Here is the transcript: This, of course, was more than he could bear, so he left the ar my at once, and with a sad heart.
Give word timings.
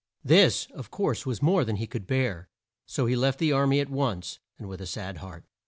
This, 0.23 0.65
of 0.73 0.89
course, 0.89 1.27
was 1.27 1.43
more 1.43 1.63
than 1.63 1.75
he 1.75 1.85
could 1.85 2.07
bear, 2.07 2.49
so 2.87 3.05
he 3.05 3.15
left 3.15 3.37
the 3.37 3.51
ar 3.51 3.67
my 3.67 3.77
at 3.77 3.89
once, 3.91 4.39
and 4.57 4.67
with 4.67 4.81
a 4.81 4.87
sad 4.87 5.17
heart. 5.17 5.45